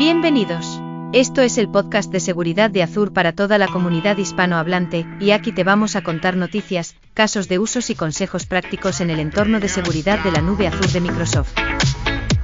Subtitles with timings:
[0.00, 0.80] Bienvenidos.
[1.12, 5.52] Esto es el podcast de seguridad de Azure para toda la comunidad hispanohablante, y aquí
[5.52, 9.68] te vamos a contar noticias, casos de usos y consejos prácticos en el entorno de
[9.68, 11.52] seguridad de la nube Azure de Microsoft.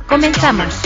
[0.07, 0.83] Comenzamos.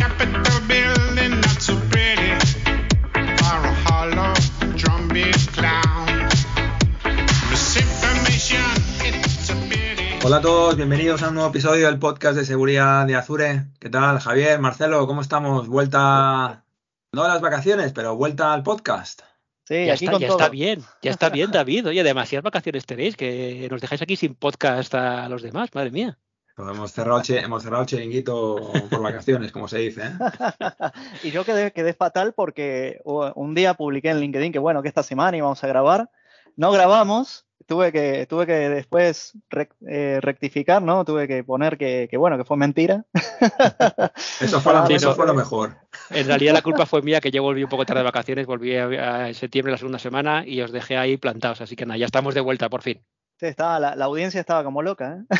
[10.22, 13.64] Hola a todos, bienvenidos a un nuevo episodio del podcast de seguridad de Azure.
[13.78, 15.06] ¿Qué tal, Javier, Marcelo?
[15.06, 15.66] ¿Cómo estamos?
[15.66, 16.64] Vuelta,
[17.12, 19.22] no a las vacaciones, pero vuelta al podcast.
[19.64, 20.38] Sí, ya, aquí está, con ya todo.
[20.38, 21.88] está bien, ya está bien, David.
[21.88, 26.18] Oye, demasiadas vacaciones tenéis, que nos dejáis aquí sin podcast a los demás, madre mía.
[26.54, 30.02] Pues hemos, cerrado el hemos cerrado el chiringuito por vacaciones, como se dice.
[30.02, 30.12] ¿eh?
[31.22, 34.88] y yo quedé, quedé fatal porque uh, un día publiqué en LinkedIn que bueno, que
[34.88, 36.10] esta semana íbamos a grabar.
[36.56, 41.04] No grabamos, tuve que, tuve que después rec- eh, rectificar, ¿no?
[41.04, 43.04] Tuve que poner que, que, bueno, que fue mentira.
[44.40, 45.14] Eso fue, la- Sí, eso no.
[45.14, 45.76] fue lo mejor.
[46.10, 48.76] En realidad la culpa fue mía, que yo volví un poco tarde de vacaciones, volví
[48.76, 51.96] a, a- en septiembre la segunda semana y os dejé ahí plantados, así que nada,
[51.98, 53.04] ya estamos de vuelta por fin.
[53.38, 55.36] Sí, estaba, la, la audiencia estaba como loca, ¿eh?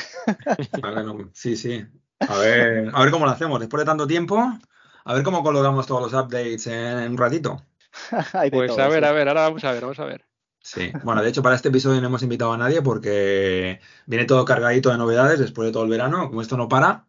[1.34, 1.84] Sí, sí.
[2.20, 3.58] A ver, a ver cómo lo hacemos.
[3.58, 4.38] Después de tanto tiempo,
[5.04, 7.60] a ver cómo colocamos todos los updates en, en un ratito.
[8.52, 9.08] Pues todo, a ver, sí.
[9.08, 10.29] a ver, ahora vamos a ver, vamos a ver.
[10.62, 14.44] Sí, bueno, de hecho para este episodio no hemos invitado a nadie porque viene todo
[14.44, 17.06] cargadito de novedades después de todo el verano, como esto no para.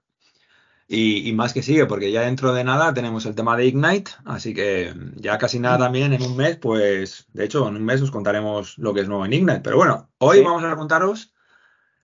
[0.88, 4.12] Y, y más que sigue, porque ya dentro de nada tenemos el tema de Ignite,
[4.26, 8.02] así que ya casi nada también en un mes, pues de hecho en un mes
[8.02, 9.62] os contaremos lo que es nuevo en Ignite.
[9.62, 10.44] Pero bueno, hoy Sí.
[10.44, 11.34] vamos a contaros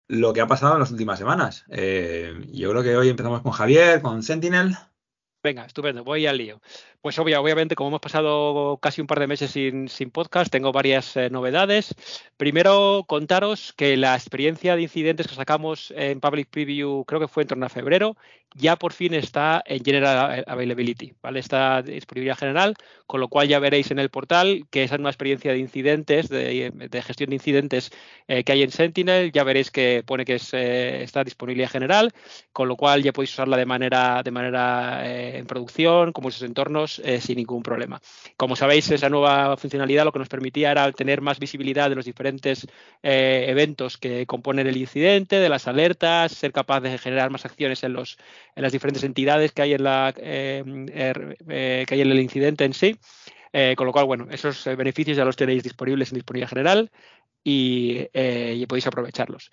[0.07, 1.65] lo que ha pasado en las últimas semanas.
[1.69, 4.77] Eh, yo creo que hoy empezamos con Javier, con Sentinel.
[5.43, 6.61] Venga, estupendo, voy al lío.
[7.01, 11.15] Pues obvia- obviamente, como hemos pasado casi un par de meses sin, podcast, tengo varias
[11.15, 11.95] eh, novedades.
[12.37, 17.43] Primero, contaros que la experiencia de incidentes que sacamos en Public Preview, creo que fue
[17.43, 18.17] en torno a febrero,
[18.55, 21.39] ya por fin está en General Availability, ¿vale?
[21.39, 22.73] Está disponibilidad general,
[23.05, 26.73] con lo cual ya veréis en el portal que esa nueva experiencia de incidentes, de,
[27.05, 27.91] gestión de incidentes
[28.27, 32.11] eh, que hay en Sentinel, ya veréis que pone que es, eh, está disponibilidad general,
[32.51, 36.41] con lo cual ya podéis usarla de manera, de manera eh, en producción, como esos
[36.43, 38.01] entornos, eh, sin ningún problema.
[38.37, 42.05] Como sabéis, esa nueva funcionalidad lo que nos permitía era tener más visibilidad de los
[42.05, 42.67] diferentes
[43.03, 47.83] eh, eventos que componen el incidente, de las alertas, ser capaz de generar más acciones
[47.83, 52.65] en, las diferentes entidades que hay en, la, eh, er- que hay en el incidente
[52.65, 52.97] en sí.
[53.75, 56.91] Con lo cual, bueno, esos beneficios ya los tenéis disponibles en disponibilidad general
[57.43, 59.49] y, y podéis aprovecharlos.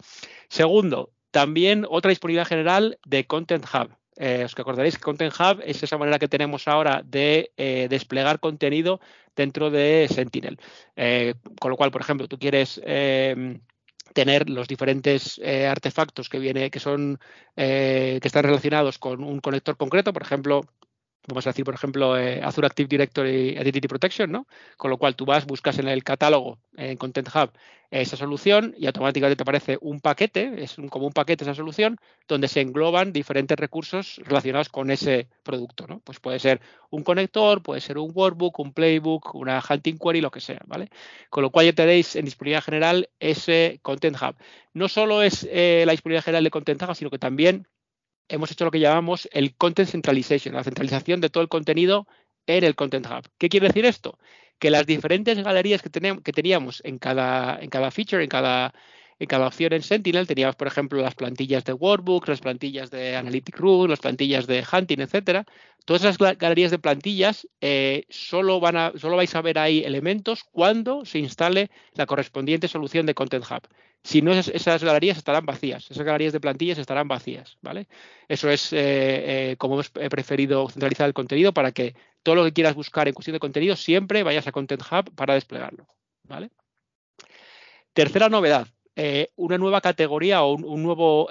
[0.48, 3.96] Segundo, también otra disponibilidad general de Content Hub.
[4.16, 8.38] Eh, os acordaréis que Content Hub es esa manera que tenemos ahora de eh, desplegar
[8.38, 9.00] contenido
[9.34, 10.58] dentro de Sentinel.
[10.96, 13.58] Eh, con lo cual, por ejemplo, tú quieres eh,
[14.12, 17.18] tener los diferentes eh, artefactos que viene, que son
[17.56, 20.62] que están relacionados con un conector concreto, por ejemplo,
[21.26, 24.46] vamos a decir, por ejemplo, eh, Azure Active Directory Identity Protection, ¿no?
[24.76, 27.50] Con lo cual tú vas, buscas en el catálogo, en Content Hub,
[27.90, 31.96] esa solución y automáticamente te aparece un paquete, es como un paquete esa solución,
[32.26, 36.00] donde se engloban diferentes recursos relacionados con ese producto, ¿no?
[36.00, 40.30] Pues puede ser un conector, puede ser un workbook, un playbook, una hunting query, lo
[40.30, 40.88] que sea, ¿vale?
[41.30, 44.34] Con lo cual ya tenéis en disponibilidad general ese Content Hub.
[44.72, 47.68] No solo es eh, la disponibilidad general de Content Hub, sino que también
[48.28, 52.06] hemos hecho lo que llamamos el Content Centralization, la centralización de todo el contenido
[52.46, 53.28] en el Content Hub.
[53.38, 54.18] ¿Qué quiere decir esto?
[54.58, 57.58] Que las diferentes galerías que, teníamos en cada,
[57.90, 58.72] feature, en cada,
[59.18, 63.58] en opción en Sentinel, teníamos, por ejemplo, las plantillas de Workbook, las plantillas de Analytic
[63.58, 65.44] Room, las plantillas de Hunting, etcétera.
[65.84, 70.44] Todas esas galerías de plantillas eh, solo, van a, solo vais a ver ahí elementos
[70.44, 73.68] cuando se instale la correspondiente solución de Content Hub.
[74.04, 77.88] Si no, esas, galerías estarán vacías, esas galerías de plantillas estarán vacías, ¿vale?
[78.28, 78.76] Eso es eh,
[79.52, 83.14] eh, como hemos preferido centralizar el contenido para que todo lo que quieras buscar en
[83.14, 85.86] cuestión de contenido siempre vayas a Content Hub para desplegarlo,
[86.24, 86.50] ¿vale?
[87.94, 91.28] Tercera novedad, eh, una nueva categoría o un, nuevo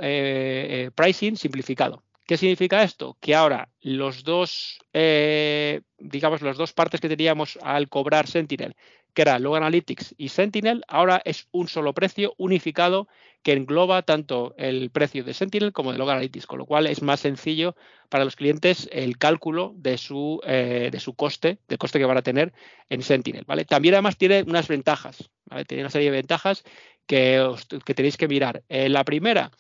[0.96, 2.02] pricing simplificado.
[2.26, 3.18] ¿Qué significa esto?
[3.20, 8.76] Que ahora los dos, eh, digamos, las dos partes que teníamos al cobrar Sentinel,
[9.14, 13.08] que era Log Analytics y Sentinel, ahora es un solo precio unificado
[13.44, 17.02] que engloba tanto el precio de Sentinel como de Log Analytics, con lo cual es
[17.02, 17.76] más sencillo
[18.08, 22.18] para los clientes el cálculo de su, eh, de su coste, del coste que van
[22.18, 22.54] a tener
[22.90, 23.44] en Sentinel.
[23.46, 23.66] ¿vale?
[23.66, 25.30] También además tiene unas ventajas,
[25.68, 26.64] tiene una serie de ventajas
[27.06, 27.54] que
[27.96, 28.64] tenéis que mirar.
[28.70, 29.52] Eh, la primera,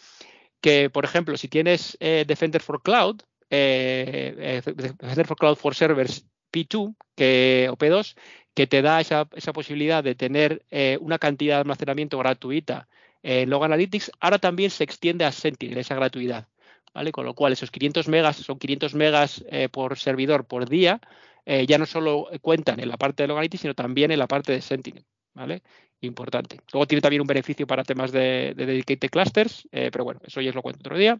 [0.63, 5.75] que por ejemplo, si tienes eh, Defender for Cloud, eh, eh, Defender for Cloud for
[5.75, 8.15] Servers P2 que, o P2,
[8.55, 10.63] que te da esa, esa posibilidad de tener
[11.01, 12.87] una cantidad de almacenamiento gratuita
[13.23, 16.47] en Log Analytics, ahora también se extiende a Sentinel esa gratuidad.
[16.93, 17.11] ¿vale?
[17.11, 21.01] Con lo cual, esos 500 megas son 500 megas por servidor por día
[21.45, 24.61] ya no solo cuentan en la parte de Logality, sino también en la parte de
[24.61, 25.05] Sentinel.
[25.33, 25.63] ¿Vale?
[26.01, 26.59] Importante.
[26.71, 30.49] Luego tiene también un beneficio para temas de, dedicated clusters, eh, pero bueno, eso ya
[30.49, 31.17] os lo cuento otro día.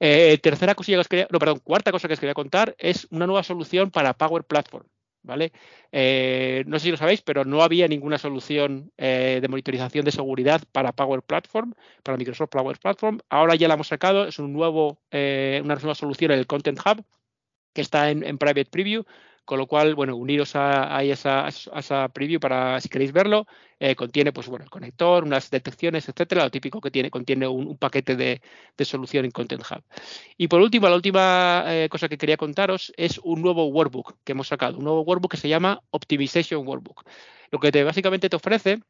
[0.00, 3.06] Eh, tercera cosilla que os quería, no, perdón, cuarta cosa que os quería contar es
[3.10, 4.86] una nueva solución para Power Platform.
[5.24, 5.52] ¿Vale?
[5.92, 10.62] Eh, no sé si lo sabéis, pero no había ninguna solución de monitorización de seguridad
[10.72, 13.20] para Power Platform, para Microsoft Power Platform.
[13.28, 17.04] Ahora ya la hemos sacado, es un nuevo, una nueva solución en el Content Hub
[17.72, 19.04] que está en Private Preview
[19.44, 23.46] con lo cual, bueno, uniros a, esa, esa, preview para si queréis verlo.
[23.80, 26.44] Eh, contiene, pues bueno, el conector, unas detecciones, etcétera.
[26.44, 28.40] Lo típico que tiene, contiene un, paquete de,
[28.84, 29.82] solución en Content Hub.
[30.36, 34.32] Y por último, la última eh, cosa que quería contaros es un nuevo workbook que
[34.32, 37.04] hemos sacado, un nuevo workbook que se llama Optimization Workbook.
[37.50, 38.80] Lo que te, básicamente te ofrece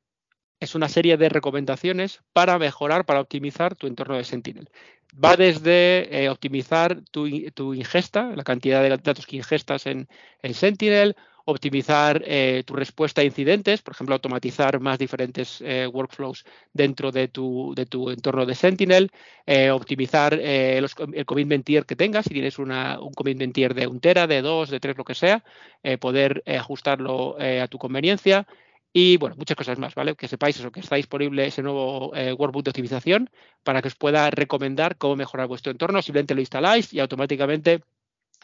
[0.63, 4.71] es una serie de recomendaciones para mejorar, para optimizar tu entorno de Sentinel.
[5.13, 10.07] Va desde eh, optimizar tu, ingesta, la cantidad de datos que ingestas en,
[10.55, 11.17] Sentinel,
[11.47, 17.27] optimizar eh, tu respuesta a incidentes, por ejemplo, automatizar más diferentes eh, workflows dentro de
[17.27, 19.11] tu, de tu, entorno de Sentinel,
[19.73, 20.89] optimizar el
[21.27, 24.71] commitment tier que tengas, si tienes una, un commitment tier de un tera, de dos,
[24.71, 25.43] de tres, lo que sea,
[25.99, 28.47] poder ajustarlo a tu conveniencia,
[28.93, 30.15] y bueno, muchas cosas más, ¿vale?
[30.17, 33.31] Que sepáis eso, que está disponible ese nuevo eh, workbook de optimización
[33.63, 36.03] para que os pueda recomendar cómo mejorar vuestro entorno.
[36.03, 37.83] Simplemente lo instaláis y automáticamente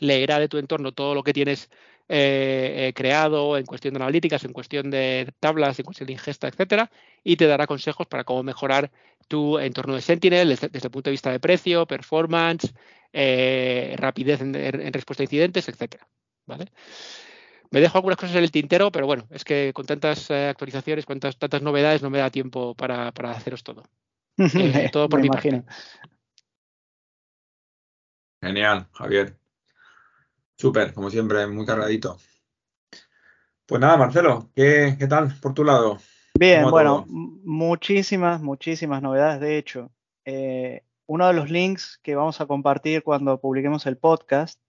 [0.01, 1.71] leerá de tu entorno todo lo que tienes
[2.09, 6.49] eh, eh, creado en cuestión de analíticas, en cuestión de tablas, en cuestión de ingesta,
[6.49, 6.91] etcétera,
[7.23, 8.91] y te dará consejos para cómo mejorar
[9.29, 12.73] tu entorno de Sentinel desde, el punto de vista de precio, performance,
[13.13, 16.09] rapidez en, en, respuesta a incidentes, etcétera.
[16.47, 16.71] ¿Vale?
[17.71, 21.05] Me dejo algunas cosas en el tintero, pero bueno, es que con tantas eh, actualizaciones,
[21.05, 23.83] con tantas, novedades, no me da tiempo para, haceros todo.
[24.39, 25.65] Eh, todo por mi parte.
[28.41, 29.37] Genial, Javier.
[30.57, 32.19] Súper, como siempre, muy cargadito.
[33.67, 35.99] Pues nada, Marcelo, ¿qué, tal por tu lado?
[36.39, 39.41] Bien, bueno, muchísimas, muchísimas novedades.
[39.41, 39.91] De hecho,
[40.25, 44.61] eh, uno de los links que vamos a compartir cuando publiquemos el podcast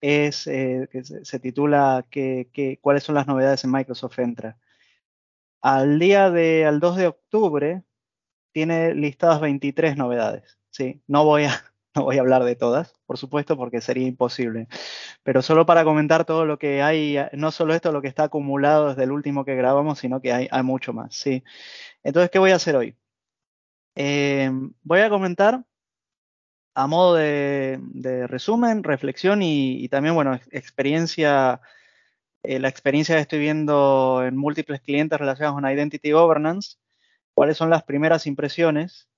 [0.00, 4.58] es eh, que se, titula que, cuáles son las novedades en Microsoft Entra.
[5.62, 7.84] Al día de, al 2 de octubre,
[8.52, 10.58] tiene listadas 23 novedades.
[10.70, 11.50] Sí, no voy a,
[11.94, 14.68] no voy a hablar de todas, por supuesto, porque sería imposible.
[15.22, 18.88] Pero solo para comentar todo lo que hay, no solo esto, lo que está acumulado
[18.90, 21.14] desde el último que grabamos, sino que hay, hay mucho más.
[21.14, 21.44] Sí.
[22.02, 22.96] Entonces, ¿qué voy a hacer hoy?
[23.96, 24.50] Eh,
[24.82, 25.64] voy a comentar
[26.74, 31.60] a modo de, resumen, reflexión y, también, bueno, experiencia,
[32.42, 36.76] eh, la experiencia que estoy viendo en múltiples clientes relacionados con Identity Governance,
[37.34, 39.08] cuáles son las primeras impresiones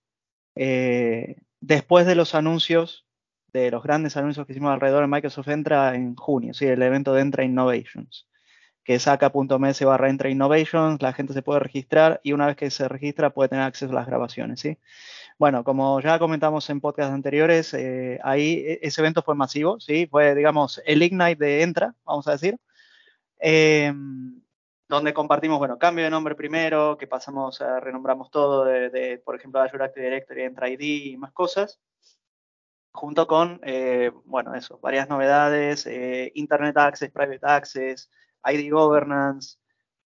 [0.54, 3.06] eh, después de los anuncios,
[3.52, 7.14] de los grandes anuncios que hicimos alrededor de Microsoft Entra en junio, sí, el evento
[7.14, 8.28] de Entra Innovations,
[8.84, 12.70] que es acá.ms barra Entra Innovations, la gente se puede registrar y una vez que
[12.70, 14.78] se registra puede tener acceso a las grabaciones, ¿sí?
[15.38, 20.06] Bueno, como ya comentamos en podcasts anteriores, eh, ahí e, ese evento fue masivo, ¿sí?
[20.06, 22.58] Fue, digamos, el Ignite de Entra, vamos a decir,
[23.38, 24.40] em,
[24.88, 29.60] donde compartimos, bueno, cambio de nombre primero, que pasamos, a, renombramos todo de, por ejemplo,
[29.60, 30.80] Azure Active Directory, Entra ID
[31.12, 31.80] y más cosas,
[32.92, 38.10] junto con, eh, bueno, eso, varias novedades, eh, Internet Access, Private Access,
[38.44, 39.56] ID Governance,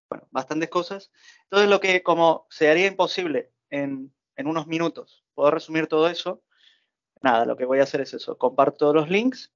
[0.09, 1.11] bueno, bastantes cosas.
[1.45, 6.43] Entonces, lo que como se haría imposible en en unos minutos puedo resumir todo eso,
[7.23, 9.53] nada, lo que voy a hacer es eso, comparto todos los links,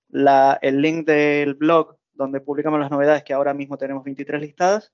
[0.63, 4.93] el link del blog donde publicamos las novedades que ahora mismo tenemos 23 listadas,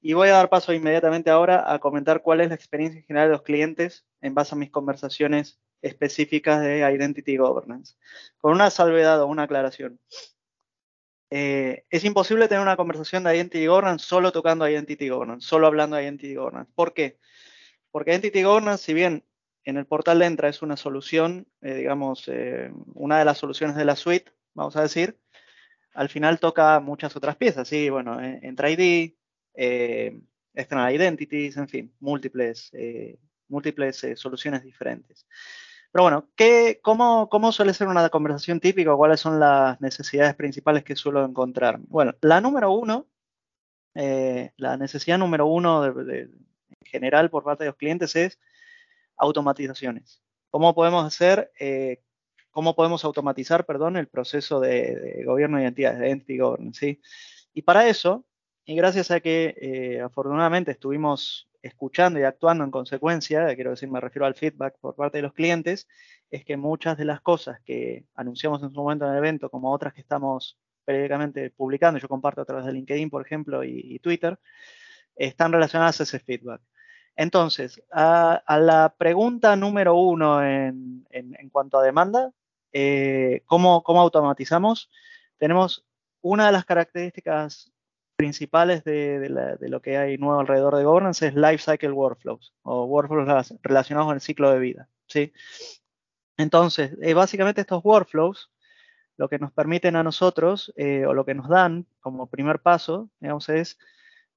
[0.00, 3.32] y voy a dar paso inmediatamente ahora a comentar cuál es la experiencia general de
[3.32, 7.96] los clientes en base a mis conversaciones específicas de Identity Governance.
[8.38, 9.98] Con una salvedad o una aclaración.
[11.30, 15.96] Eh, es imposible tener una conversación de Identity Governance solo tocando Identity Governance, solo hablando
[15.96, 16.70] de Identity Governance.
[16.74, 17.18] ¿Por qué?
[17.96, 19.24] Porque Entity Governance, si bien
[19.64, 23.74] en el portal de Entra es una solución, eh, digamos, eh, una de las soluciones
[23.74, 25.18] de la suite, vamos a decir,
[25.94, 29.14] al final toca muchas otras piezas, sí, bueno, eh, Entra ID,
[30.52, 32.70] External Identities, en fin, múltiples,
[33.48, 35.26] múltiples soluciones diferentes.
[35.90, 38.94] Pero bueno, ¿qué, cómo, ¿cómo suele ser una conversación típica?
[38.94, 41.78] ¿Cuáles son las necesidades principales que suelo encontrar?
[41.88, 43.06] Bueno, la número uno,
[43.94, 46.28] la necesidad número uno de,
[46.86, 48.38] general por parte de los clientes es
[49.16, 50.22] automatizaciones.
[50.50, 52.02] ¿Cómo podemos hacer, eh,
[52.50, 57.00] cómo podemos automatizar, perdón, el proceso de, gobierno de identidades, de entity governance.
[57.52, 58.24] Y para eso,
[58.64, 64.00] y gracias a que eh, afortunadamente estuvimos escuchando y actuando en consecuencia, quiero decir, me
[64.00, 65.86] refiero al feedback por parte de los clientes,
[66.30, 69.72] es que muchas de las cosas que anunciamos en su momento en el evento, como
[69.72, 74.38] otras que estamos periódicamente publicando, yo comparto a través de LinkedIn, por ejemplo, y, Twitter,
[75.14, 76.62] están relacionadas a ese feedback.
[77.16, 81.06] Entonces, a, la pregunta número uno en,
[81.50, 82.32] cuanto a demanda,
[82.72, 84.90] eh, ¿cómo, automatizamos?
[85.38, 85.86] Tenemos
[86.20, 87.72] una de las características
[88.16, 93.54] principales de, lo que hay nuevo alrededor de governance es life cycle workflows o workflows
[93.62, 94.88] relacionados con el ciclo de vida.
[95.06, 95.32] ¿sí?
[96.36, 98.50] Entonces, eh, básicamente estos workflows
[99.16, 103.10] lo que nos permiten a nosotros eh, o lo que nos dan como primer paso,
[103.20, 103.78] digamos, es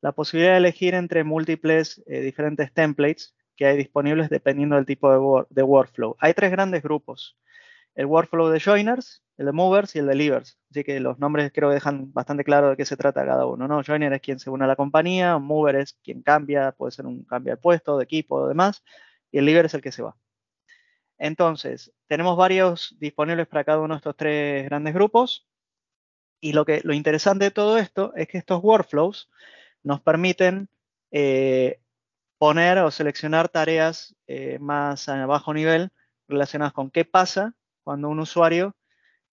[0.01, 5.45] la posibilidad de elegir entre múltiples eh, diferentes templates que hay disponibles dependiendo del tipo
[5.49, 6.15] de, workflow.
[6.19, 7.37] Hay tres grandes grupos.
[7.93, 10.57] El workflow de joiners, el de movers y el de leavers.
[10.69, 13.67] Así que los nombres creo que dejan bastante claro de qué se trata cada uno.
[13.67, 13.83] ¿no?
[13.83, 17.25] Joiner es quien se une a la compañía, mover es quien cambia, puede ser un
[17.25, 18.83] cambio de puesto, de equipo demás,
[19.29, 20.15] y el leaver es el que se va.
[21.17, 25.45] Entonces, tenemos varios disponibles para cada uno de estos tres grandes grupos.
[26.39, 29.29] Y lo, que, lo interesante de todo esto es que estos workflows
[29.83, 30.69] nos permiten
[31.11, 31.79] eh,
[32.37, 35.91] poner o seleccionar tareas eh, más a bajo nivel
[36.27, 38.75] relacionadas con qué pasa cuando un usuario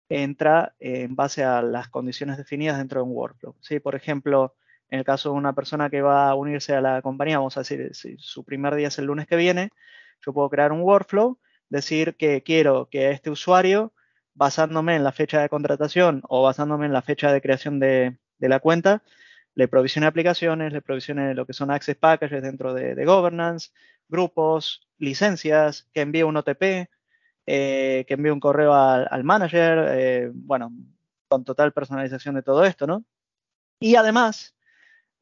[0.08, 3.56] entra en base a las condiciones definidas dentro de un workflow.
[3.60, 3.80] ¿sí?
[3.80, 4.54] Por ejemplo,
[4.88, 7.60] en el caso de una persona que va a unirse a la compañía, vamos a
[7.60, 9.70] decir, si su primer día es el lunes que viene,
[10.24, 11.38] yo puedo crear un workflow
[11.68, 13.92] decir que quiero que este usuario,
[14.34, 18.60] basándome en la fecha de contratación o basándome en la fecha de creación de, la
[18.60, 19.02] cuenta,
[19.56, 23.70] le provisione aplicaciones, le provisione lo que son access packages dentro de, governance,
[24.06, 26.90] grupos, licencias, que envíe un OTP,
[27.46, 30.72] eh, que envíe un correo al, manager, eh, bueno,
[31.28, 33.04] con total personalización de todo esto, ¿no?
[33.80, 34.54] Y además,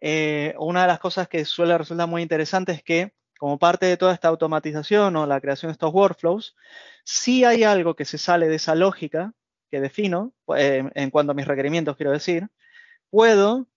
[0.00, 3.96] eh, una de las cosas que suele resultar muy interesante es que como parte de
[3.96, 6.56] toda esta automatización o la creación de estos workflows,
[7.04, 9.32] si hay algo que se sale de esa lógica
[9.70, 12.48] que defino, en cuanto a mis requerimientos quiero decir,
[13.10, 13.68] puedo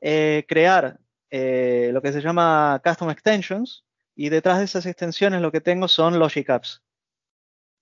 [0.00, 1.00] eh, crear
[1.30, 3.84] eh, lo que se llama custom extensions
[4.14, 6.82] y detrás de esas extensiones lo que tengo son logic apps.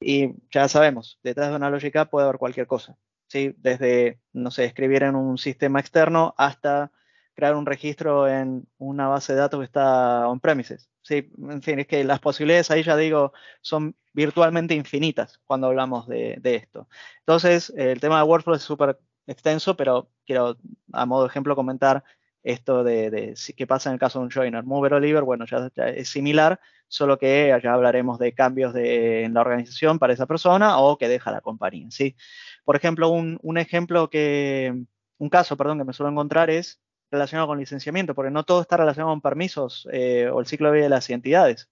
[0.01, 2.99] Y ya sabemos, detrás de una logic app puede haber cualquier cosa.
[3.29, 3.55] ¿sí?
[3.59, 6.93] Desde, no sé, escribir en un sistema externo hasta
[7.35, 10.89] crear un registro en una base de datos que está on-premises.
[11.03, 16.09] Sí, en fin, es que las posibilidades ahí ya digo son virtualmente infinitas cuando hablamos
[16.09, 16.89] de, esto.
[17.21, 20.57] Entonces, el tema de workflow es súper extenso, pero quiero
[20.93, 22.05] a modo de ejemplo comentar
[22.43, 24.65] esto de, qué pasa en el caso de un joiner.
[24.65, 29.99] Mover o bueno, ya, es similar, solo que ya hablaremos de cambios en la organización
[29.99, 31.87] para esa persona o que deja la compañía.
[31.91, 32.17] ¿sí?
[32.65, 34.85] Por ejemplo, un, un ejemplo que,
[35.19, 38.77] un caso, perdón, que me suelo encontrar es relacionado con licenciamiento, porque no todo está
[38.77, 41.71] relacionado con permisos eh, o el ciclo de vida de las identidades.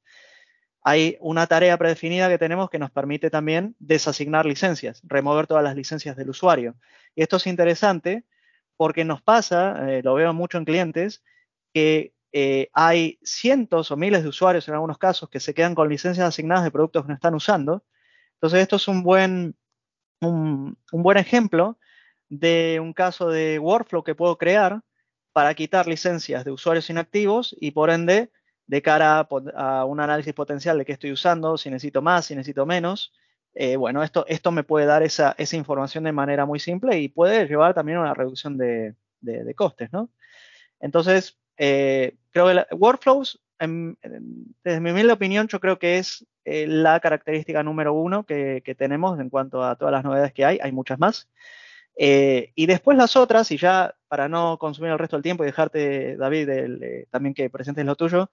[0.85, 5.77] Hay una tarea predefinida que tenemos que nos permite también desasignar licencias, remover todas las
[5.77, 6.75] licencias del usuario.
[7.14, 8.25] Y esto es interesante
[8.76, 11.23] porque nos pasa, eh, lo veo mucho en clientes,
[11.73, 15.88] que eh, hay cientos o miles de usuarios en algunos casos que se quedan con
[15.88, 17.85] licencias asignadas de productos que no están usando.
[18.35, 19.57] Entonces, esto es un buen,
[20.21, 21.78] un buen ejemplo
[22.28, 24.81] de un caso de workflow que puedo crear
[25.33, 28.31] para quitar licencias de usuarios inactivos y por ende,
[28.66, 32.64] de cara a, un análisis potencial de qué estoy usando, si necesito más, si necesito
[32.64, 33.12] menos,
[33.55, 37.47] eh, bueno, esto, esto me puede dar esa, información de manera muy simple y puede
[37.47, 38.95] llevar también a una reducción de,
[39.55, 40.11] costes, ¿no?
[40.81, 46.99] Entonces, eh, creo que workflows, desde mi humilde opinión, yo creo que es eh, la
[46.99, 50.59] característica número uno que, tenemos en cuanto a todas las novedades que hay.
[50.63, 51.29] Hay muchas más.
[51.95, 56.17] Y después las otras, y ya para no consumir el resto del tiempo y dejarte,
[56.17, 56.49] David,
[57.11, 58.31] también que presentes lo tuyo,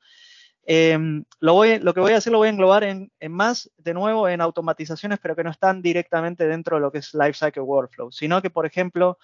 [0.71, 4.29] em, lo, lo que voy a hacer lo voy a englobar en, más, de nuevo,
[4.29, 8.39] en automatizaciones, pero que no están directamente dentro de lo que es Lifecycle Workflow, sino
[8.39, 9.17] que, por ejemplo,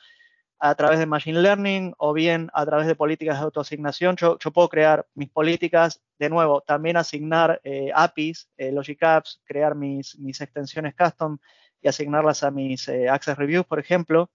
[0.58, 4.70] a través de Machine Learning o bien a través de políticas de autoasignación, yo, puedo
[4.70, 10.42] crear mis políticas, de nuevo, también asignar eh, APIs, eh, Logic Apps, crear mis, mis
[10.42, 11.38] extensiones custom
[11.80, 14.32] y asignarlas a mis eh, Access Reviews, por ejemplo.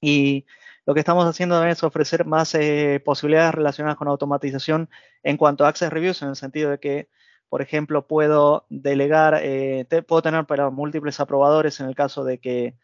[0.00, 0.46] Y
[0.86, 4.88] lo que estamos haciendo es ofrecer más eh, posibilidades relacionadas con automatización
[5.22, 7.08] en cuanto a Access Reviews, en el sentido de que,
[7.48, 12.74] por ejemplo, puedo delegar, eh, puedo tener para múltiples aprobadores en el caso de que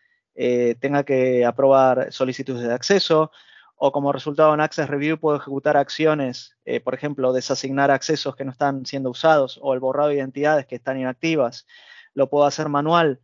[0.80, 3.30] tenga que aprobar solicitudes de acceso,
[3.76, 8.52] o como resultado en Access Review puedo ejecutar acciones, por ejemplo, desasignar accesos que no
[8.52, 11.66] están siendo usados o el borrado de identidades que están inactivas.
[12.14, 13.20] Lo puedo hacer manual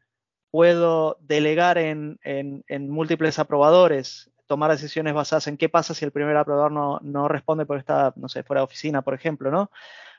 [0.50, 2.18] puedo delegar en,
[2.88, 7.78] múltiples aprobadores, tomar decisiones basadas en qué pasa si el primer aprobador no, responde por
[7.78, 9.70] esta, no sé, fuera de oficina, por ejemplo, ¿no?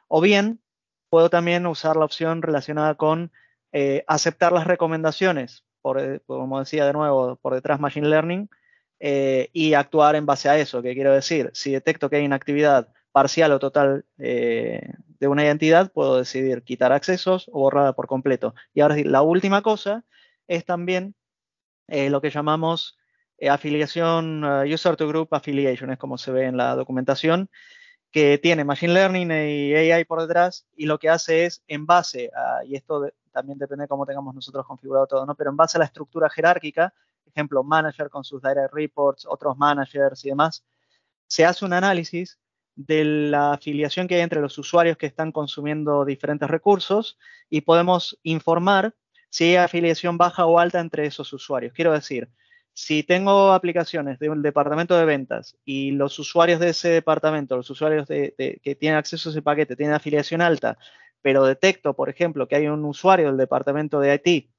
[0.08, 0.62] O bien,
[1.10, 3.32] puedo también usar la opción relacionada con
[3.74, 8.50] eh, aceptar las recomendaciones, por, como decía de nuevo, por detrás Machine Learning,
[9.00, 10.82] eh, y actuar en base a eso.
[10.82, 11.50] ¿Qué quiero decir?
[11.54, 16.92] Si detecto que hay inactividad parcial o total eh, de una identidad, puedo decidir quitar
[16.92, 18.54] accesos o borrarla por completo.
[18.74, 20.06] Y ahora la última cosa
[20.48, 21.16] es también
[21.88, 22.99] eh, lo que llamamos
[23.48, 27.50] afiliación, user to group affiliation, es como se ve en la documentación,
[28.12, 32.32] que tiene Machine Learning y AI por detrás y lo que hace es, en base
[32.36, 35.36] a, y esto también depende de cómo tengamos nosotros configurado todo, ¿no?
[35.36, 36.94] Pero en base a la estructura jerárquica,
[37.30, 40.66] ejemplo, manager con sus direct reports, otros managers y demás,
[41.28, 42.40] se hace un análisis
[42.76, 47.18] de la afiliación que hay entre los usuarios que están consumiendo diferentes recursos
[47.50, 48.96] y podemos informar
[49.30, 51.74] si hay afiliación baja o alta entre esos usuarios.
[51.74, 52.30] Quiero decir,
[52.80, 57.70] si tengo aplicaciones de un departamento de ventas y los usuarios de ese departamento, los
[57.70, 60.78] usuarios que tienen acceso a ese paquete, tienen afiliación alta,
[61.22, 64.50] pero detecto, por ejemplo, que hay un usuario del departamento de IT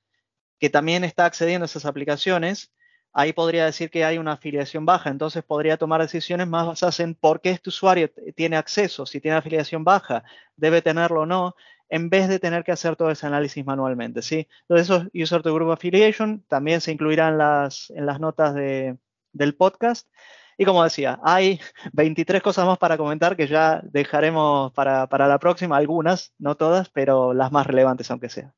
[0.58, 2.70] que también está accediendo a esas aplicaciones,
[3.14, 5.08] ahí podría decir que hay una afiliación baja.
[5.08, 9.38] Entonces podría tomar decisiones más basadas en por qué este usuario tiene acceso, si tiene
[9.38, 10.24] afiliación baja,
[10.56, 11.54] debe tenerlo o no,
[11.90, 14.23] en vez de tener que hacer todo ese análisis manualmente.
[14.23, 14.49] ¿sí?
[14.62, 20.09] Entonces, esos User to Group Affiliation también se incluirán las, en las notas del podcast.
[20.56, 21.61] Y como decía, hay
[21.92, 26.88] 23 cosas más para comentar que ya dejaremos para, para la próxima, algunas, no todas,
[26.88, 28.54] pero las más relevantes aunque sea.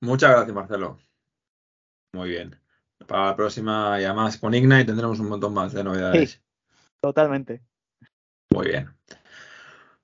[0.00, 0.98] Muchas gracias, Marcelo.
[2.12, 2.58] Muy bien.
[3.06, 6.30] Para la próxima, y además con Ignite tendremos un montón más de novedades.
[6.30, 6.38] Sí,
[7.00, 7.62] totalmente.
[8.50, 8.98] Muy bien.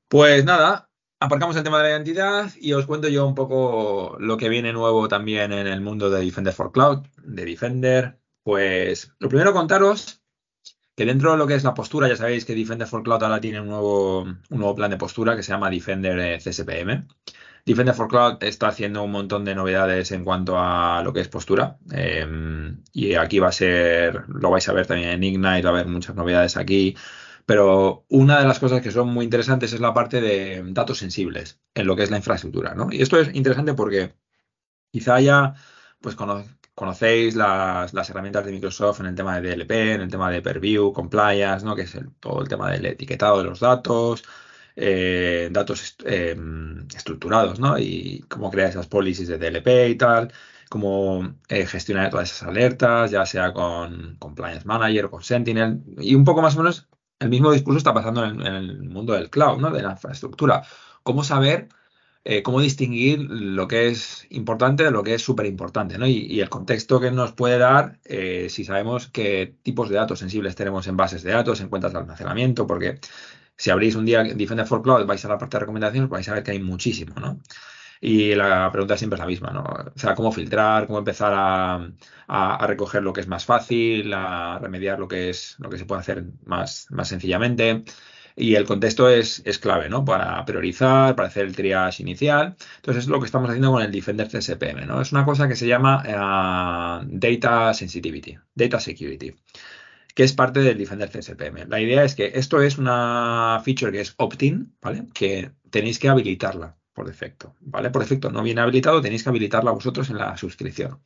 [0.08, 4.36] Pues nada, aparcamos el tema de la identidad y os cuento yo un poco lo
[4.36, 8.18] que viene nuevo también en el mundo de Defender for Cloud, de Defender.
[8.42, 10.22] Pues lo primero contaros
[10.96, 13.40] que dentro de lo que es la postura, ya sabéis que Defender for Cloud ahora
[13.40, 17.08] tiene un nuevo, un nuevo plan de postura que se llama Defender CSPM.
[17.66, 21.28] Defender for Cloud está haciendo un montón de novedades en cuanto a lo que es
[21.28, 21.78] postura.
[21.90, 25.72] Em, y aquí va a ser, lo vais a ver también en Ignite, va a
[25.72, 26.94] haber muchas novedades aquí.
[27.46, 31.60] Pero una de las cosas que son muy interesantes es la parte de datos sensibles
[31.74, 32.74] en lo que es la infraestructura.
[32.74, 32.88] ¿no?
[32.90, 34.14] Y esto es interesante porque
[34.90, 35.54] quizá ya
[36.00, 36.16] pues
[36.74, 40.92] conocéis las, herramientas de Microsoft en el tema de DLP, en el tema de Purview,
[40.92, 41.76] Compliance, ¿no?
[41.76, 44.24] que es todo el tema del etiquetado de los datos,
[44.76, 47.78] eh, datos em, estructurados, ¿no?
[47.78, 50.32] Y cómo crear esas policies de DLP y tal,
[50.68, 56.14] cómo eh, gestionar todas esas alertas, ya sea con Compliance Manager o con Sentinel, y
[56.14, 59.58] un poco más o menos el mismo discurso está pasando en, el mundo del cloud,
[59.60, 59.70] ¿no?
[59.70, 60.62] De la infraestructura.
[61.02, 61.68] Cómo saber
[62.24, 66.06] eh, cómo distinguir lo que es importante de lo que es súper importante, ¿no?
[66.06, 70.86] Y, el contexto que nos puede dar si sabemos qué tipos de datos sensibles tenemos
[70.86, 73.00] en bases de datos, en cuentas de almacenamiento, porque
[73.56, 76.34] si abrís un día Defender for Cloud, vais a la parte de recomendaciones, vais a
[76.34, 77.40] ver que hay muchísimo, ¿no?
[78.06, 79.62] Y la pregunta siempre es la misma, ¿no?
[79.62, 84.98] O sea, cómo filtrar, cómo empezar a, recoger lo que es más fácil, a remediar
[84.98, 87.82] lo que es lo que se puede hacer más, más sencillamente.
[88.36, 90.04] Y el contexto es, es clave, ¿no?
[90.04, 92.56] Para priorizar, para hacer el triage inicial.
[92.76, 95.00] Entonces es lo que estamos haciendo con el Defender CSPM, ¿no?
[95.00, 99.34] Es una cosa que se llama eh, Data Sensitivity, Data Security
[100.14, 101.68] que es parte del Defender CSPM.
[101.68, 105.06] La idea es que esto es una feature que es opt-in, ¿vale?
[105.14, 107.90] Que tenéis que habilitarla por defecto, ¿vale?
[107.90, 111.00] Por defecto no viene habilitado, tenéis que habilitarla vosotros en la suscripción.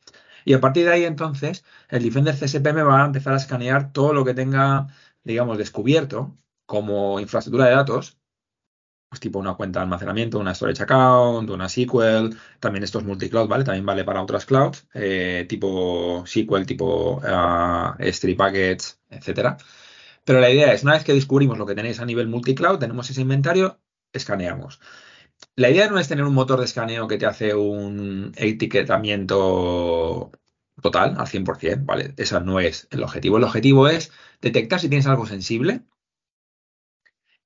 [0.45, 4.13] Y a partir de ahí, entonces, el Defender CSPM va a empezar a escanear todo
[4.13, 4.87] lo que tenga,
[5.23, 8.19] digamos, descubierto como infraestructura de datos
[9.09, 13.47] pues tipo una cuenta de almacenamiento, una storage account, una SQL, también esto es multicloud,
[13.47, 13.63] ¿vale?
[13.63, 19.57] También vale para otras clouds, eh, tipo SQL, tipo uh, S3 Packets, etcétera.
[20.23, 23.09] Pero la idea es, una vez que descubrimos lo que tenéis a nivel multicloud, tenemos
[23.09, 23.79] ese inventario,
[24.13, 24.79] escaneamos.
[25.55, 30.31] La idea no es tener un motor de escaneo que te hace un etiquetamiento
[30.81, 32.13] total al 100%, ¿vale?
[32.17, 33.37] Ese no es el objetivo.
[33.37, 35.83] El objetivo es detectar si tienes algo sensible,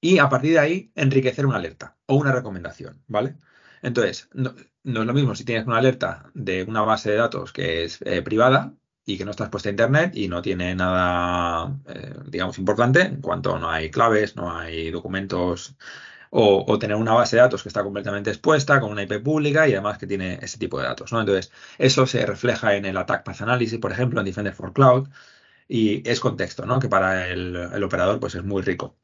[0.03, 3.37] y a partir de ahí enriquecer una alerta o una recomendación, ¿vale?
[3.81, 7.85] Entonces, no, es lo mismo si tienes una alerta de una base de datos que
[7.85, 8.73] es eh, privada
[9.05, 13.21] y que no está expuesta a Internet y no tiene nada, eh, digamos, importante en
[13.21, 15.77] cuanto no hay claves, no hay documentos
[16.35, 19.73] o, tener una base de datos que está completamente expuesta con una IP pública y
[19.73, 21.19] además que tiene ese tipo de datos, ¿no?
[21.19, 25.09] Entonces, eso se refleja en el Attack Path Analysis, por ejemplo, en Defender for Cloud
[25.67, 26.79] y es contexto, ¿no?
[26.79, 28.97] Que para el, operador pues es muy rico.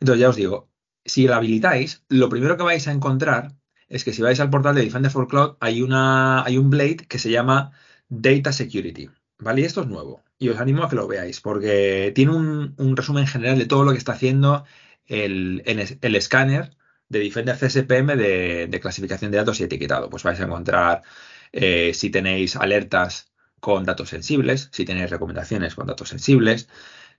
[0.00, 0.70] Entonces ya os digo,
[1.04, 3.52] si la habilitáis, lo primero que vais a encontrar
[3.88, 6.96] es que si vais al portal de Defender for Cloud hay, una, hay un blade
[7.08, 7.72] que se llama
[8.08, 9.10] Data Security.
[9.40, 9.60] ¿Vale?
[9.62, 10.24] Y esto es nuevo.
[10.38, 13.92] Y os animo a que lo veáis, porque tiene un, resumen general de todo lo
[13.92, 14.64] que está haciendo
[15.08, 16.76] el, el, escáner
[17.08, 20.10] de Defender CSPM de, clasificación de datos y etiquetado.
[20.10, 21.02] Pues vais a encontrar
[21.52, 26.68] eh, si tenéis alertas con datos sensibles, si tenéis recomendaciones con datos sensibles.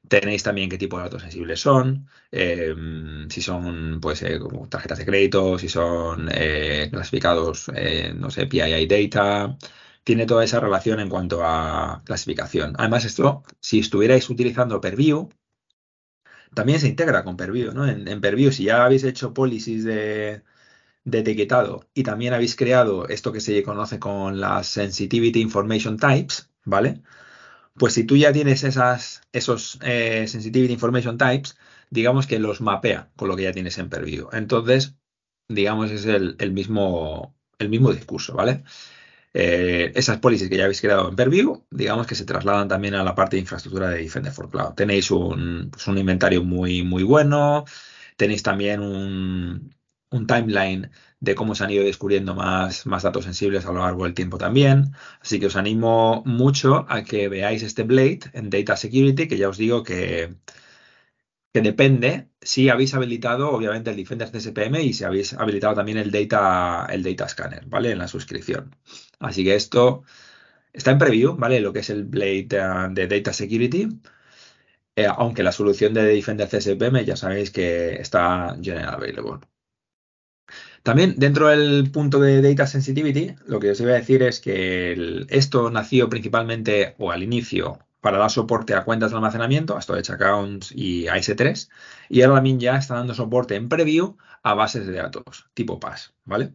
[0.08, 4.98] Tenéis también qué tipo de datos sensibles son, em, si son pues eh, como tarjetas
[4.98, 9.58] de crédito, si son eh, clasificados, eh, no sé, PII data.
[10.04, 12.74] Tiene toda esa relación en cuanto a clasificación.
[12.78, 15.30] Además, esto, si estuvierais utilizando Perview,
[16.54, 17.88] también se integra con Perview, ¿no?
[17.88, 20.44] En, en Perview, si ya habéis hecho policies de,
[21.06, 26.50] de etiquetado y también habéis creado esto que se conoce con las Sensitivity Information Types,
[26.66, 27.02] ¿vale?
[27.76, 31.58] Pues si tú ya tienes esas, esos eh, Sensitivity Information Types,
[31.90, 34.30] digamos que los mapea con lo que ya tienes en Perview.
[34.34, 34.96] Entonces,
[35.48, 38.64] digamos, es el, mismo, el mismo discurso, ¿vale?
[39.34, 43.04] Eh, esas policies que ya habéis creado en Perview, digamos que se trasladan también a
[43.04, 44.74] la parte de infraestructura de Defender for Cloud.
[44.76, 47.66] Tenéis un, pues un inventario muy, muy bueno,
[48.18, 49.76] tenéis también un,
[50.12, 54.06] un timeline de cómo se han ido descubriendo más, más datos sensibles a lo largo
[54.06, 54.94] del tiempo también.
[55.22, 59.50] Así que os animo mucho a que veáis este Blade en Data Security, que ya
[59.50, 60.36] os digo que,
[61.54, 66.12] que depende si habéis habilitado, obviamente, el Defender CSPM y si habéis habilitado también el
[66.12, 67.92] Data, el data Scanner, ¿vale?
[67.92, 68.76] En la suscripción.
[69.20, 70.04] Así que esto
[70.74, 71.60] está en preview, ¿vale?
[71.60, 73.90] Lo que es el Blade uh, de Data Security.
[74.96, 79.40] Eh, aunque la solución de Defender CSPM ya sabéis que está general available.
[80.84, 85.26] También dentro del punto de Data Sensitivity, lo que os iba a decir es que
[85.30, 90.14] esto nació principalmente o al inicio para dar soporte a cuentas de almacenamiento, a Storage
[90.14, 91.70] Accounts y a S3,
[92.10, 96.14] y ahora también ya está dando soporte en preview a bases de datos tipo PAS,
[96.26, 96.54] ¿vale?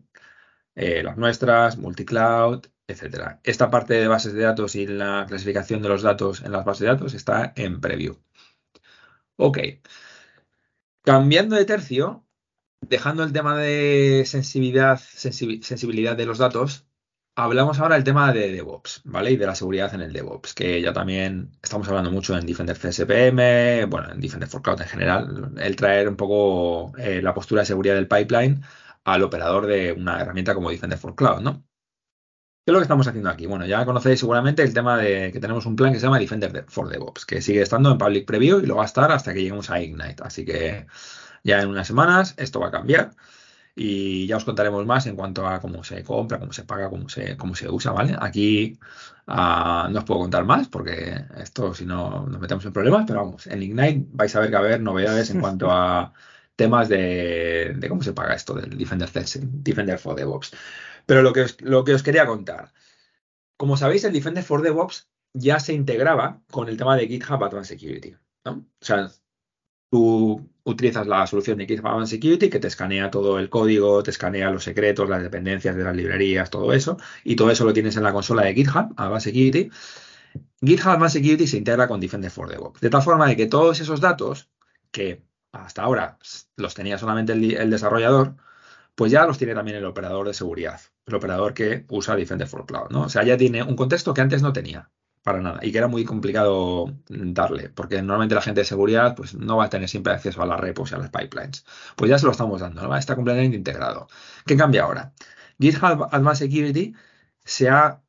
[0.75, 3.41] Eh, las nuestras, multicloud, etcétera.
[3.45, 6.81] Esta parte de bases de datos y la clasificación de los datos en las bases
[6.81, 8.17] de datos está en preview.
[9.37, 9.59] Ok.
[11.03, 12.25] Cambiando de tercio,
[12.81, 16.87] dejando el tema de sensibilidad, sensibilidad de los datos,
[17.37, 19.33] hablamos ahora del tema de DevOps, ¿vale?
[19.33, 22.77] Y de la seguridad en el DevOps, que ya también estamos hablando mucho en Defender
[22.79, 27.63] CSPM, bueno, en Defender for Cloud en general, el traer un poco eh, la postura
[27.63, 28.63] de seguridad del pipeline
[29.05, 31.65] al operador de una herramienta como Defender for Cloud, ¿no?
[32.65, 33.47] ¿Qué es lo que estamos haciendo aquí?
[33.47, 36.65] Bueno, ya conocéis seguramente el tema de que tenemos un plan que se llama Defender
[36.69, 39.41] for DevOps, que sigue estando en Public Preview y lo va a estar hasta que
[39.41, 40.23] lleguemos a Ignite.
[40.23, 40.87] Así que
[41.43, 43.11] ya en unas semanas esto va a cambiar
[43.77, 47.09] y ya os contaremos más en cuanto a cómo se compra, cómo se paga, cómo
[47.11, 48.17] se, cómo se usa, ¿vale?
[48.19, 48.79] Aquí
[49.27, 53.25] uh, no os puedo contar más porque esto si no nos metemos en problemas, pero
[53.25, 56.13] vamos, en Ignite vais a ver que va a haber novedades en cuanto a
[56.57, 60.53] temas de, cómo se paga esto del Defender, Defender for DevOps.
[61.07, 62.73] Pero lo que, os, lo que os quería contar,
[63.57, 67.77] como sabéis, el Defender for DevOps ya se integraba con el tema de GitHub Advanced
[67.77, 68.17] Security.
[68.45, 69.11] O sea,
[69.91, 74.11] tú utilizas la solución de GitHub Advanced Security que te escanea todo el código, te
[74.11, 77.97] escanea los secretos, las dependencias de las librerías, todo eso, y todo eso lo tienes
[77.97, 79.71] en la consola de GitHub Advanced Security.
[80.61, 83.81] GitHub Advanced Security se integra con Defender for DevOps, de tal forma de que todos
[83.81, 84.49] esos datos
[84.91, 85.23] que
[85.55, 86.19] hasta ahora
[86.57, 88.37] los tenía solamente el, desarrollador,
[88.95, 92.67] pues ya los tiene también el operador de seguridad, el operador que usa Defender for
[92.67, 93.03] Cloud, ¿no?
[93.03, 94.91] O sea, ya tiene un contexto que antes no tenía
[95.23, 99.35] para nada y que era muy complicado darle, porque normalmente la gente de seguridad pues
[99.35, 101.65] no va a tener siempre acceso a las repos y a las pipelines.
[101.97, 102.97] Pues ya se lo estamos dando, ¿no?
[102.97, 104.09] está completamente integrado.
[104.47, 105.15] ¿Qué cambia ahora?
[105.59, 106.95] GitHub Advanced Security
[107.45, 108.03] se ha,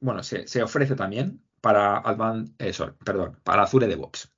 [0.00, 2.72] bueno, se, ofrece también para Advanced, eh,
[3.04, 4.30] perdón, para Azure DevOps.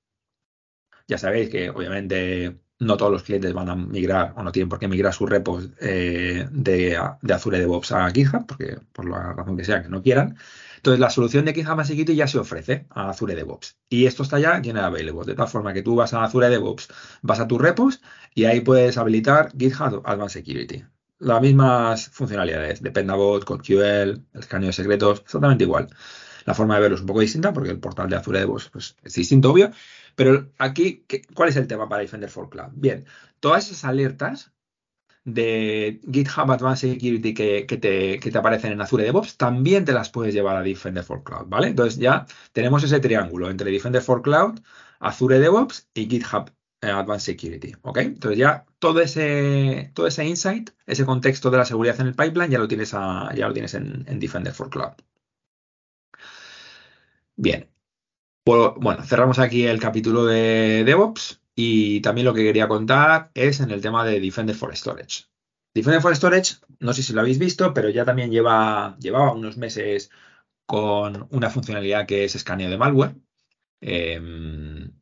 [1.10, 4.78] Ya sabéis que obviamente no todos los clientes van a migrar o no tienen por
[4.78, 9.56] qué migrar sus repos eh, de, de, Azure DevOps a GitHub, porque por la razón
[9.56, 10.36] que sea que no quieran.
[10.76, 13.76] Entonces, la solución de GitHub Security ya se ofrece a Azure DevOps.
[13.88, 15.26] Y esto está ya de available.
[15.26, 16.88] De tal forma que tú vas a Azure DevOps,
[17.22, 18.00] vas a tus repos
[18.36, 20.84] y ahí puedes habilitar GitHub Advanced Security.
[21.18, 25.88] Las mismas funcionalidades, Dependabot, CodeQL, el escaneo de secretos, exactamente igual.
[26.46, 28.96] La forma de verlo es un poco distinta porque el portal de Azure DevOps pues,
[29.02, 29.72] es distinto, obvio.
[30.20, 32.72] Pero aquí, ¿cuál es el tema para Defender for Cloud?
[32.74, 33.06] Bien,
[33.40, 34.52] todas esas alertas
[35.24, 40.56] de GitHub Advanced Security que, te, aparecen en Azure DevOps, también te las puedes llevar
[40.56, 41.68] a Defender for Cloud, ¿vale?
[41.68, 44.60] Entonces ya tenemos ese triángulo entre Defender for Cloud,
[44.98, 46.50] Azure DevOps y GitHub
[46.82, 47.98] eh, Advanced Security, ¿ok?
[48.00, 52.50] Entonces ya todo ese, todo ese insight, ese contexto de la seguridad en el pipeline
[52.50, 54.92] ya lo tienes, ya lo tienes en, Defender for Cloud.
[57.36, 57.69] Bien.
[58.44, 61.40] Pues, bueno, cerramos aquí el capítulo de DevOps.
[61.54, 65.24] Y también lo que quería contar es en el tema de Defender for Storage.
[65.74, 69.56] Defender for Storage, no sé si lo habéis visto, pero ya también lleva, llevaba unos
[69.58, 70.10] meses
[70.66, 73.16] con una funcionalidad que es escaneo de malware.
[73.82, 74.92] Em,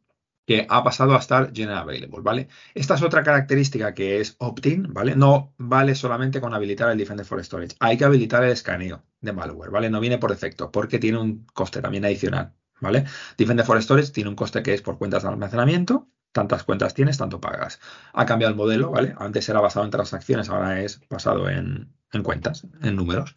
[0.47, 2.49] que ha pasado a estar General Available, ¿vale?
[2.75, 5.15] Esta es otra característica que es opt-in, ¿vale?
[5.15, 7.77] No vale solamente con habilitar el Defender for Storage.
[7.81, 9.91] Hay que habilitar el escaneo de malware, ¿vale?
[9.91, 13.05] No viene por defecto, porque tiene un coste también adicional, ¿vale?
[13.37, 17.19] Defender for Storage tiene un coste que es por cuentas de almacenamiento, tantas cuentas tienes,
[17.19, 17.81] tanto pagas.
[18.13, 19.15] Ha cambiado el modelo, ¿vale?
[19.19, 23.37] Antes era basado en transacciones, ahora es basado en, en cuentas, en números.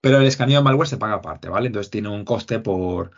[0.00, 1.68] Pero el escaneo de malware se paga aparte, ¿vale?
[1.68, 3.12] Entonces tiene un coste por,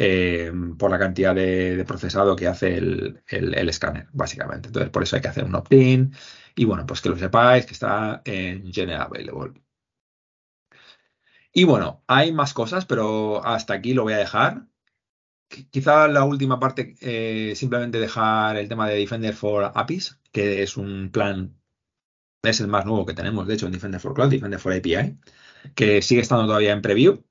[0.00, 3.20] eh, por la cantidad de, procesado que hace el,
[3.68, 4.68] escáner, básicamente.
[4.68, 6.14] Entonces, por eso hay que hacer un opt-in.
[6.54, 9.60] Y bueno, pues que lo sepáis que está en General Available.
[11.52, 14.66] Y bueno, hay más cosas, pero hasta aquí lo voy a dejar.
[15.48, 20.76] Quizá la última parte, eh, simplemente dejar el tema de Defender for APIs, que es
[20.76, 21.56] un plan,
[22.42, 25.18] es el más nuevo que tenemos, de hecho, en Defender for Cloud, Defender for API,
[25.74, 27.24] que sigue estando todavía en preview.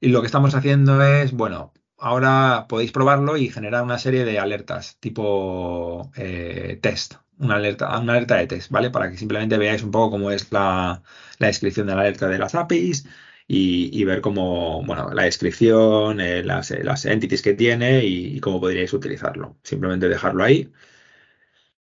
[0.00, 4.38] Y lo que estamos haciendo es, bueno, ahora podéis probarlo y generar una serie de
[4.38, 8.90] alertas tipo eh, test, una alerta, una alerta de test, ¿vale?
[8.90, 11.02] Para que simplemente veáis un poco cómo es la,
[11.38, 13.06] descripción de la alerta de las APIs
[13.48, 18.92] y, ver cómo, bueno, la descripción, eh, las, las, entities que tiene y, cómo podríais
[18.92, 19.56] utilizarlo.
[19.62, 20.72] Simplemente dejarlo ahí.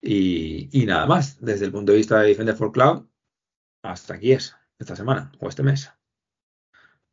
[0.02, 3.08] Y, y, nada más, desde el punto de vista de Defender for Cloud,
[3.82, 5.92] hasta aquí es, esta semana o este mes.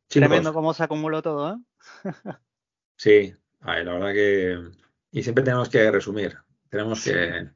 [0.07, 1.57] Tremendo cómo se acumuló todo, ¿eh?
[2.97, 4.71] Sí, la verdad que...
[5.11, 6.37] Y siempre tenemos que resumir.
[6.69, 7.49] Tenemos que...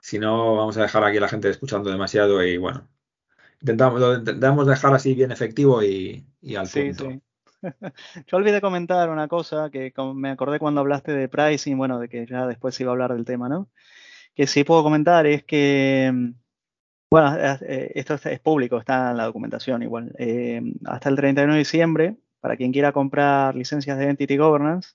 [0.00, 2.88] Si no, vamos a dejar aquí a la gente escuchando demasiado y bueno.
[3.64, 7.10] Intentamos, intentamos dejar así bien efectivo y, al sí, punto.
[7.10, 7.22] Sí.
[8.26, 12.26] Yo olvidé comentar una cosa que me acordé cuando hablaste de pricing, bueno, de que
[12.26, 13.70] ya después iba a hablar del tema, ¿no?
[14.34, 16.12] Que sí puedo comentar es que,
[17.10, 20.14] bueno, eh, esto es, público, está en la documentación igual.
[20.18, 24.90] Eh, hasta el 31 de diciembre para quien quiera comprar licencias de Entity Governance,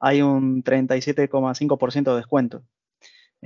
[0.00, 2.62] hay un 37,5% de descuento.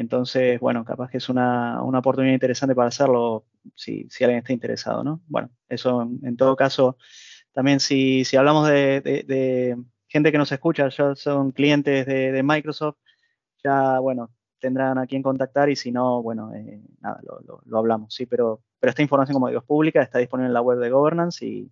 [0.01, 5.21] Entonces, bueno, capaz que es una, oportunidad interesante para hacerlo si, alguien está interesado, ¿no?
[5.27, 6.97] Bueno, eso en, todo caso,
[7.53, 9.77] también si, hablamos de,
[10.09, 12.97] gente que nos escucha, ya son clientes de, Microsoft,
[13.63, 17.21] ya, bueno, tendrán a quien contactar y si no, bueno, eh, nada,
[17.67, 20.63] lo, hablamos, sí, pero, pero esta información, como digo, es pública, está disponible en la
[20.63, 21.71] web de Governance y,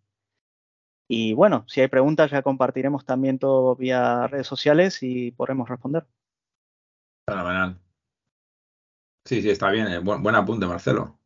[1.09, 6.07] y bueno, si hay preguntas ya compartiremos también todo vía redes sociales y podremos responder.
[7.27, 7.88] Fenomenal.
[9.29, 9.87] Sí, sí, está bien.
[9.89, 11.19] Eh, buen, apunte, Marcelo.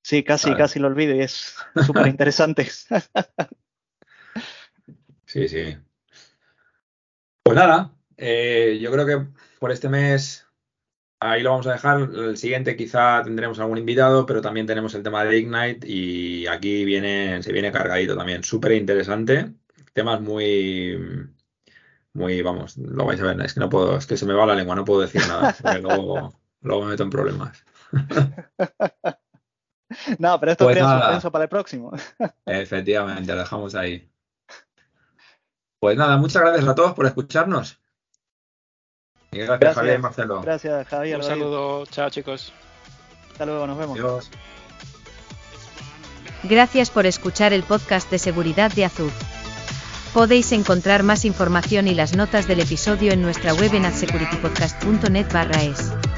[0.00, 2.64] Sí, casi, casi lo olvido y es súper interesante.
[5.26, 5.76] sí, sí.
[7.42, 9.26] Pues nada, eh, yo creo que
[9.58, 10.46] por este mes
[11.18, 12.00] ahí lo vamos a dejar.
[12.00, 16.84] El siguiente quizá tendremos algún invitado, pero también tenemos el tema de Ignite y aquí
[16.84, 18.44] viene, se viene cargadito también.
[18.44, 19.52] Súper interesante.
[19.92, 20.96] Temas muy,
[22.12, 23.40] muy, vamos, lo vais a ver.
[23.40, 25.56] Es que no puedo, es que se me va la lengua, no puedo decir nada.
[25.80, 27.64] luego, luego me meto en problemas.
[30.18, 31.92] no, pero esto pues crea suspenso para el próximo.
[32.46, 34.08] Efectivamente, lo dejamos ahí.
[35.80, 37.82] Pues nada, muchas gracias a todos por escucharnos
[39.32, 40.42] gracias, Javier y Marcelo.
[40.42, 41.16] Gracias, Javier.
[41.16, 41.86] Un saludo.
[41.86, 42.52] Chao, chicos.
[43.32, 43.98] Hasta luego, nos vemos.
[43.98, 44.30] Adiós.
[46.44, 49.12] Gracias por escuchar el podcast de seguridad de Azur.
[50.12, 55.26] Podéis encontrar más información y las notas del episodio en nuestra web en adsecuritypodcast.net
[55.62, 56.11] es.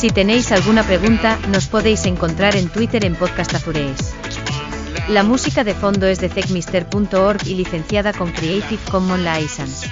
[0.00, 4.14] Si tenéis alguna pregunta, nos podéis encontrar en Twitter en Podcast Azurees.
[5.10, 9.90] La música de fondo es de techmister.org y licenciada con Creative Commons License.